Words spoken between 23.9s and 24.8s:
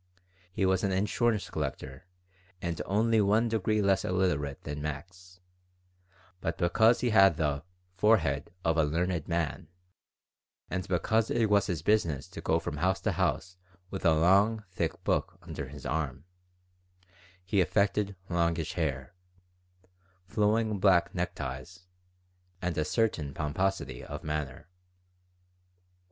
of manner.